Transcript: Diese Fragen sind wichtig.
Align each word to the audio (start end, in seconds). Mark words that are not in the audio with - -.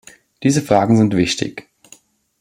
Diese 0.41 0.63
Fragen 0.63 0.97
sind 0.97 1.15
wichtig. 1.15 1.69